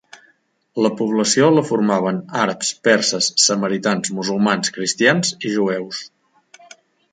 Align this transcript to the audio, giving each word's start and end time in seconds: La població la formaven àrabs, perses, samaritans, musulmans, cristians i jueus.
La 0.85 0.89
població 1.01 1.49
la 1.57 1.63
formaven 1.71 2.21
àrabs, 2.45 2.71
perses, 2.89 3.29
samaritans, 3.45 4.11
musulmans, 4.21 4.75
cristians 4.79 5.33
i 5.51 5.55
jueus. 5.59 6.03